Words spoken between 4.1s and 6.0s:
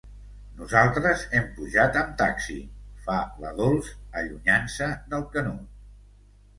allunyant-se del Canut.